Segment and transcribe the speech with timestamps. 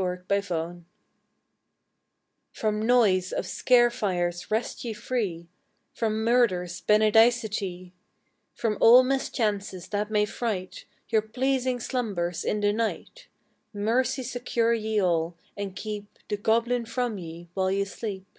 [0.00, 0.84] THE BELL MAN
[2.52, 5.50] From noise of scare fires rest ye free
[5.92, 7.92] From murders, Benedicite;
[8.54, 13.28] From all mischances that may fright Your pleasing slumbers in the night
[13.74, 18.38] Mercy secure ye all, and keep The goblin from ye, while ye sleep.